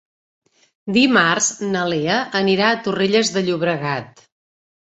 [0.95, 4.29] Dimarts na Lea anirà a Torrelles de Llobregat.